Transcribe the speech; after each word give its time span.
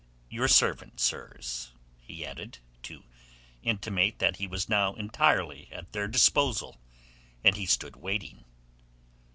Your 0.31 0.47
servant, 0.47 0.99
sirs," 0.99 1.73
he 1.99 2.25
added 2.25 2.57
to 2.81 3.03
intimate 3.61 4.17
that 4.17 4.37
he 4.37 4.47
was 4.47 4.67
now 4.67 4.95
entirely 4.95 5.69
at 5.71 5.91
their 5.91 6.07
disposal, 6.07 6.81
and 7.43 7.55
he 7.55 7.67
stood 7.67 7.95
waiting. 7.97 8.43